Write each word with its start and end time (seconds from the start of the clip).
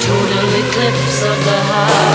total 0.00 0.48
eclipse 0.54 1.22
of 1.22 1.44
the 1.44 1.60
heart. 1.68 2.09